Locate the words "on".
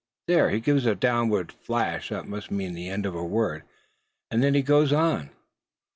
4.91-5.29